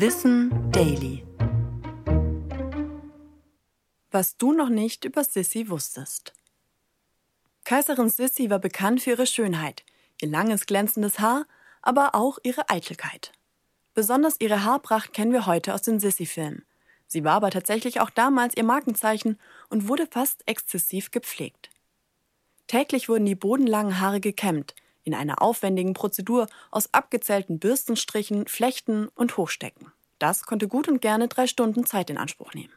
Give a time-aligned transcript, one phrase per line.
[0.00, 1.26] Wissen Daily.
[4.12, 6.34] Was du noch nicht über Sissy wusstest.
[7.64, 9.84] Kaiserin Sissy war bekannt für ihre Schönheit,
[10.20, 11.46] ihr langes glänzendes Haar,
[11.82, 13.32] aber auch ihre Eitelkeit.
[13.92, 16.64] Besonders ihre Haarpracht kennen wir heute aus den Sissy-Filmen.
[17.08, 19.36] Sie war aber tatsächlich auch damals ihr Markenzeichen
[19.68, 21.70] und wurde fast exzessiv gepflegt.
[22.68, 24.76] Täglich wurden die bodenlangen Haare gekämmt,
[25.08, 29.90] in einer aufwendigen Prozedur aus abgezählten Bürstenstrichen, Flechten und Hochstecken.
[30.18, 32.72] Das konnte gut und gerne drei Stunden Zeit in Anspruch nehmen.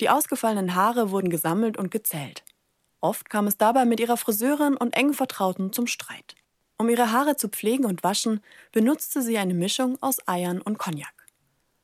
[0.00, 2.42] Die ausgefallenen Haare wurden gesammelt und gezählt.
[3.00, 6.34] Oft kam es dabei mit ihrer Friseurin und engen Vertrauten zum Streit.
[6.78, 8.40] Um ihre Haare zu pflegen und waschen,
[8.72, 11.12] benutzte sie eine Mischung aus Eiern und Cognac.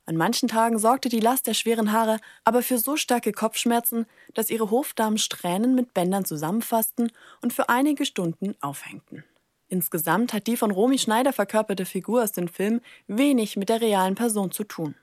[0.07, 4.51] An manchen Tagen sorgte die Last der schweren Haare aber für so starke Kopfschmerzen, dass
[4.51, 9.23] ihre Hofdamen Strähnen mit Bändern zusammenfassten und für einige Stunden aufhängten.
[9.70, 14.16] Insgesamt hat die von Romy Schneider verkörperte Figur aus dem Film wenig mit der realen
[14.16, 14.96] Person zu tun.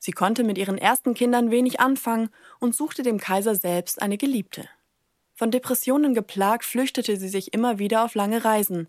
[0.00, 4.68] Sie konnte mit ihren ersten Kindern wenig anfangen und suchte dem Kaiser selbst eine Geliebte.
[5.34, 8.88] Von Depressionen geplagt flüchtete sie sich immer wieder auf lange Reisen.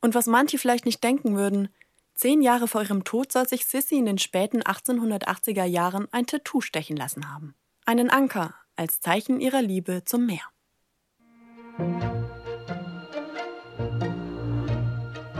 [0.00, 1.68] Und was manche vielleicht nicht denken würden,
[2.14, 6.60] zehn Jahre vor ihrem Tod soll sich Sissy in den späten 1880er Jahren ein Tattoo
[6.60, 7.56] stechen lassen haben.
[7.84, 10.44] Einen Anker als Zeichen ihrer Liebe zum Meer.